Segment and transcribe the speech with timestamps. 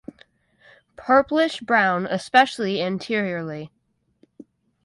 [0.95, 3.71] Purplish brown especially anteriorly.